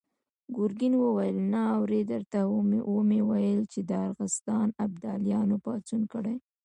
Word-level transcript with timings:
ګرګين 0.55 0.93
وويل: 0.97 1.37
نه 1.51 1.61
اورې! 1.75 2.01
درته 2.11 2.39
ومې 2.95 3.21
ويل 3.29 3.61
چې 3.73 3.79
د 3.89 3.91
ارغستان 4.07 4.67
ابداليانو 4.85 5.55
پاڅون 5.65 6.01
کړی. 6.13 6.35